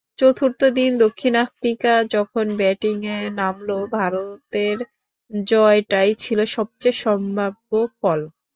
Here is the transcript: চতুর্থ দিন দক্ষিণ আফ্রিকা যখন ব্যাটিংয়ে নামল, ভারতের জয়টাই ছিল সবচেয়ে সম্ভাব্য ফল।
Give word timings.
চতুর্থ 0.19 0.61
দিন 0.77 0.91
দক্ষিণ 1.03 1.33
আফ্রিকা 1.45 1.91
যখন 2.15 2.45
ব্যাটিংয়ে 2.59 3.17
নামল, 3.39 3.69
ভারতের 3.95 4.77
জয়টাই 5.45 6.11
ছিল 6.21 6.39
সবচেয়ে 6.55 6.99
সম্ভাব্য 7.03 7.69
ফল। 7.97 8.19